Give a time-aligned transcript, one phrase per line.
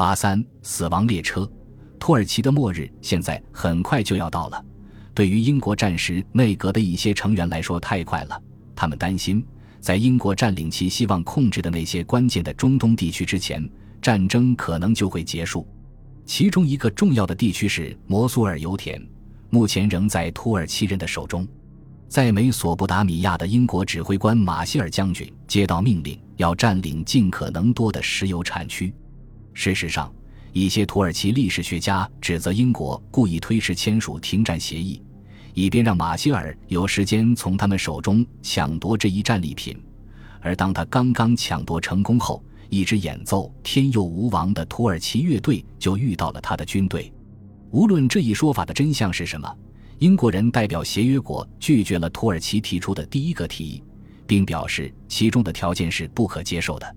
[0.00, 1.46] 八三死亡列车，
[1.98, 4.64] 土耳其的末日现在很快就要到了。
[5.12, 8.42] 对于英国战时内阁的一些成员来说，太快了。
[8.74, 9.44] 他们担心，
[9.78, 13.62] 在英国占领其希望控制的那些关键的中东地区之前，
[14.00, 15.68] 战争可能就会结束。
[16.24, 19.06] 其中一个重要的地区是摩苏尔油田，
[19.50, 21.46] 目前仍在土耳其人的手中。
[22.08, 28.94] 在美索不达米亚的英国指挥官马歇尔将军接到命令，要占领尽可能多的石油产区。
[29.52, 30.12] 事实上，
[30.52, 35.02] 一些土耳其历史学家指责英国故意推迟签署停战协议，
[35.54, 39.76] 以便让马歇尔有时间从他们手中抢夺这一战利品。
[40.40, 47.12] 而当他刚刚抢夺成功后，一支演奏《天佑吾王》的土耳其乐队就遇到了他的军队。
[47.70, 49.54] 无论这一说法的真相是什么，
[49.98, 53.82] 英国人代表协约国拒绝了土耳其提出的第一个提议，
[54.26, 56.96] 并表示其中的条件是不可接受的。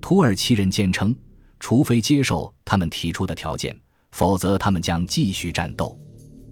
[0.00, 1.14] 土耳其人坚称，
[1.60, 3.78] 除非接受他们提出的条件，
[4.12, 5.98] 否则他们将继续战斗。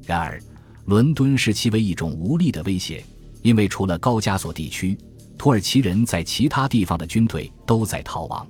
[0.04, 0.40] 然而，
[0.86, 3.04] 伦敦视其为一种无力的威胁，
[3.42, 4.96] 因为除了高加索地区，
[5.36, 8.46] 土耳其人在其他地方的军队都在逃亡。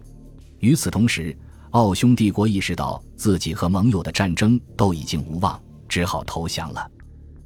[0.58, 1.36] 与此同时，
[1.70, 6.91] 奥匈帝国意识到自己和盟友的战争都已经无望，只好投降了。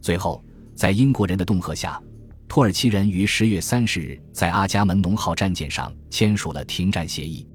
[0.01, 0.43] 最后，
[0.75, 2.03] 在英国人的恫吓下，
[2.49, 7.47] 土耳其人于十月三十日在阿伽门农号战舰上签署了停战协议。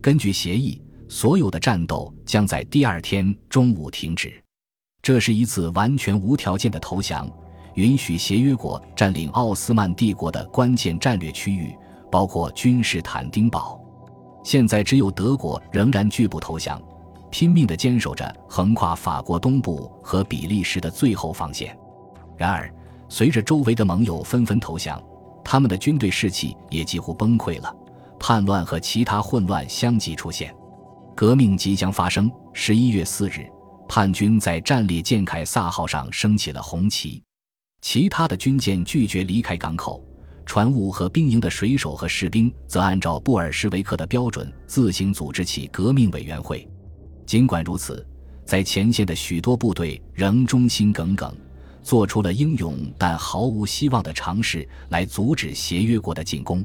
[0.00, 4.42] 根据协议，所有的战斗将在第二天中午停止。
[5.02, 7.30] 这是一次完全无条件的投降，
[7.74, 11.76] 允许协约国占领奥斯曼帝国的关键战略区域，
[12.10, 13.80] 包括君士坦丁堡。
[14.42, 16.80] 现在只有德国仍然拒不投降，
[17.30, 21.76] 拼命地坚守着横跨法国东部和比利时的最后防线。
[22.36, 22.72] 然而，
[23.08, 25.02] 随着周围的盟友纷纷投降，
[25.44, 27.74] 他们的军队士气也几乎崩溃了。
[28.18, 30.54] 叛乱和其他混乱相继出现，
[31.16, 32.30] 革命即将发生。
[32.52, 33.46] 十一月四日，
[33.88, 37.22] 叛军在战列舰凯撒号上升起了红旗，
[37.80, 40.04] 其他的军舰拒绝离开港口。
[40.44, 46.68] 船坞和兵营的水手和士兵则按照布尔什维克的标准自行组织起革命委员会。
[47.24, 48.06] 尽管如此，
[48.44, 51.34] 在前线的许多部队仍忠心耿耿，
[51.82, 56.62] 做出了英勇但毫无希望的尝试来阻止协约国的进攻。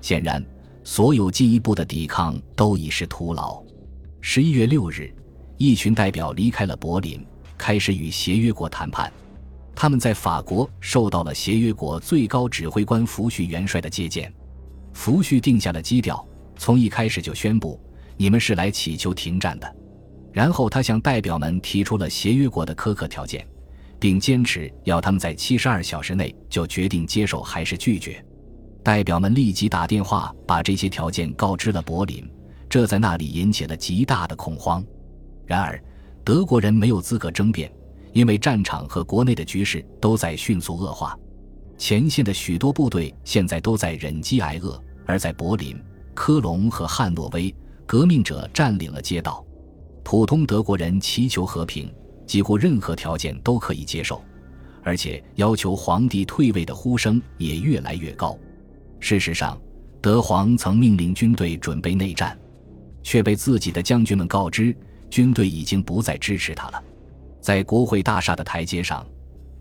[0.00, 0.42] 显然，
[0.84, 3.60] 所有进一步的抵抗都已是徒劳。
[4.22, 5.10] 十一月六日，
[5.56, 7.24] 一群代表离开了柏林，
[7.56, 9.10] 开始与协约国谈判。
[9.74, 14.30] 他们在法国受到了协约国最高指挥官福煦元帅的接见，
[14.92, 16.22] 福煦定下了基调，
[16.56, 17.80] 从一开始就宣布
[18.18, 19.76] ：“你们是来祈求停战的。”
[20.32, 23.44] 然后他向代表们提出了协约国的苛刻条件，
[23.98, 28.22] 并坚持要他们在七十二小时内就决定接受还是拒绝。
[28.84, 32.30] 代表们立即打电话把这些条件告知了柏林，
[32.70, 34.82] 这在那里引起了极大的恐慌。
[35.44, 35.78] 然而，
[36.24, 37.70] 德国人没有资格争辩。
[38.12, 41.16] 因为战场和国内的局势都在迅速恶化，
[41.78, 44.82] 前线的许多部队现在都在忍饥挨饿。
[45.06, 45.80] 而在柏林、
[46.12, 47.54] 科隆和汉诺威，
[47.86, 49.44] 革命者占领了街道。
[50.02, 51.92] 普通德国人祈求和平，
[52.26, 54.20] 几乎任何条件都可以接受，
[54.82, 58.36] 而且要求皇帝退位的呼声也越来越高。
[58.98, 59.56] 事实上，
[60.00, 62.36] 德皇曾命令军队准备内战，
[63.02, 64.76] 却被自己的将军们告知，
[65.08, 66.82] 军队已经不再支持他了。
[67.40, 69.06] 在国会大厦的台阶上，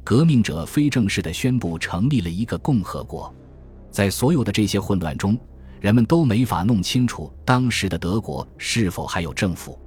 [0.03, 3.33] 革命者非正式地宣布成立了一个共和国。
[3.91, 5.37] 在所有的这些混乱中，
[5.79, 9.79] 人们都没法弄清楚当时的德国是否还有政府。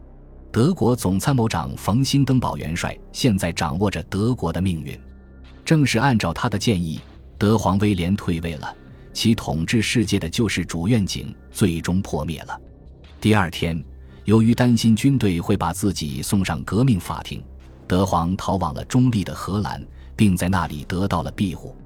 [0.51, 4.99] 德国总参谋长冯兴登堡元帅现在掌握着德国的命运。
[5.65, 7.01] 正是按照他的建议，
[7.39, 8.75] 德皇威廉退位了，
[9.13, 12.61] 其统治世界的救世主愿景最终破灭了。
[13.23, 13.81] 第二天，
[14.25, 17.41] 由于担心军队会把自己送上革命法庭。
[17.87, 19.81] 德皇逃往了中立的荷兰，
[20.17, 21.77] 并在那里得到了庇护。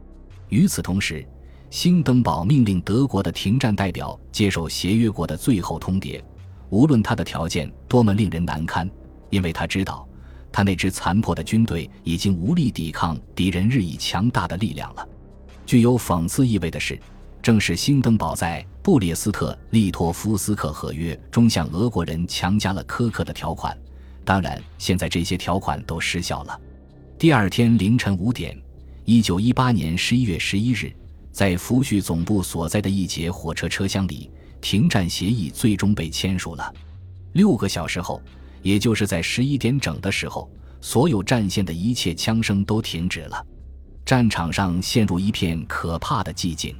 [0.48, 1.28] 与此同时，
[1.68, 6.22] 兴登堡命令德国的停战代表接受协约国的最后通牒，
[6.70, 8.90] 无论他的条件多么令人难堪，
[9.28, 10.08] 因为他知道，
[10.50, 15.06] 他那支残破的军队已经无力抵抗敌人日益强大的力量了。
[15.66, 16.98] 具有讽刺意味的是，
[17.46, 23.78] 正是兴登堡在布列斯特利托夫斯克合约中向俄国人强加了苛刻的条款。
[24.24, 26.60] 当然，现在这些条款都失效了。
[27.16, 28.60] 第二天凌晨五点，
[29.04, 30.92] 一九一八年十一月十一日，
[31.30, 34.28] 在福煦总部所在的一节火车车厢里，
[34.60, 36.74] 停战协议最终被签署了。
[37.34, 38.20] 六个小时后，
[38.60, 40.50] 也就是在十一点整的时候，
[40.80, 43.46] 所有战线的一切枪声都停止了，
[44.04, 46.74] 战场上陷入一片可怕的寂静。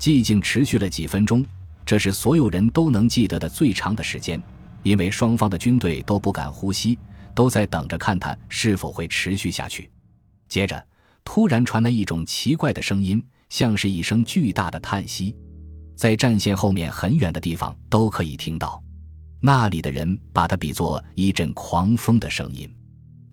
[0.00, 1.44] 寂静持续了几分钟，
[1.84, 4.42] 这是所有人都能记得的最长的时间。
[4.82, 6.98] 因为双方的军队都不敢呼吸，
[7.34, 9.90] 都在等着看它是否会持续下去。
[10.48, 10.82] 接着，
[11.22, 15.36] 突然传来一种奇怪的声音，像是一声巨大的叹息，
[15.94, 18.82] 在战线后面很远的地方都可以听到。
[19.38, 22.70] 那里的人把它比作一阵狂风的声音，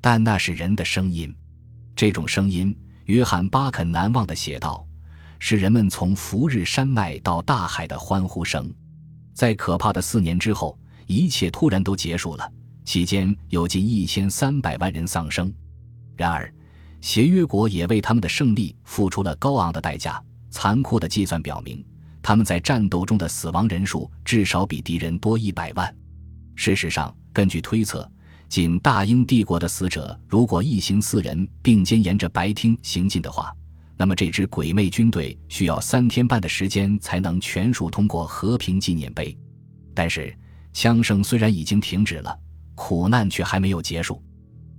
[0.02, 1.34] 但那是人的声音。
[1.96, 4.86] 这种声音，约翰·巴肯难忘的写道
[5.40, 8.74] ：“是人们从福日山脉到大海的欢呼声。”
[9.34, 12.52] 在可怕的四年之后，一切突然都结束了。
[12.86, 15.54] 期间有近一千三百万人丧生。
[16.16, 16.52] 然而，
[17.02, 20.22] 协约国也为他们的胜利付出了高昂的代价。
[20.50, 21.86] 残酷的计算表明。
[22.24, 25.96] 他们在战斗中的死亡人数至少比敌人多一百万。
[26.56, 28.10] 事实上，根据推测，
[28.50, 33.54] 仅大英帝国的死者如果一行四人并肩沿着白厅行进的话，
[33.98, 39.36] 那么这支鬼魅军队需要三天半的时间才能全数通过和平纪念碑。
[39.94, 40.34] 但是，
[40.72, 42.40] 枪声虽然已经停止了，
[42.76, 44.22] 苦难却还没有结束。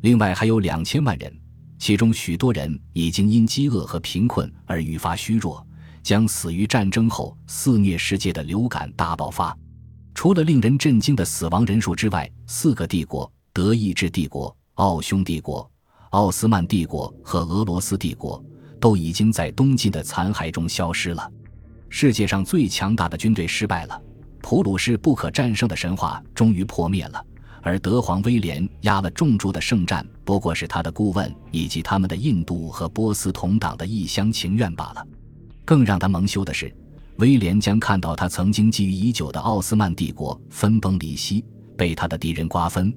[0.03, 1.37] 另外还有两千万人，
[1.79, 5.67] 其中许多人已经因饥饿和贫困而愈发虚弱。
[6.01, 9.55] 将死于战争后肆虐世界的流感大爆发。
[10.15, 15.71] 除了令人震惊的死亡人数之外，四个帝国——德意志帝国、奥匈帝国、
[16.11, 18.43] 奥斯曼帝国和俄罗斯帝国——
[18.81, 21.31] 都已经在东晋的残骸中消失了。
[21.89, 24.01] 世界上最强大的军队失败了，
[24.43, 27.25] 普鲁士不可战胜的神话终于破灭了。
[27.61, 35.07] 而德皇威廉压了重注的圣战，不过是他的顾问以及他们的印度和波斯同党的一厢情愿罢了。
[35.65, 36.73] 更让他蒙羞的是，
[37.17, 41.45] 威廉将看到他曾经觊觎已久的奥斯曼帝国分崩离析，
[41.77, 42.95] 被他的敌人瓜分，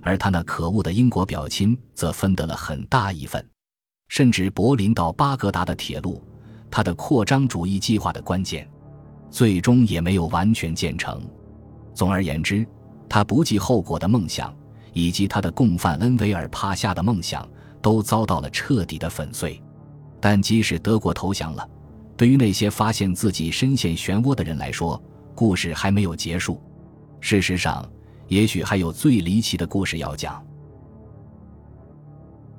[0.00, 3.44] 而他那可恶的英国表亲则分得了很大一份。
[4.14, 6.22] 甚至柏林到巴格达的铁路，
[6.70, 8.64] 他的扩张主义计划的关键，
[9.28, 11.20] 最终也没有完全建成。
[11.94, 12.64] 总而言之，
[13.08, 14.54] 他不计后果的梦想，
[14.92, 17.44] 以及他的共犯恩维尔帕夏的梦想，
[17.82, 19.60] 都遭到了彻底的粉碎。
[20.20, 21.68] 但即使德国投降了。
[22.16, 25.02] 对于那些发现自己深陷漩涡的人来说，
[25.34, 26.62] 故事还没有结束。
[27.20, 27.84] 事实上，
[28.28, 30.40] 也许还有最离奇的故事要讲。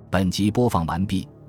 [0.09, 1.25] 本集播放完毕，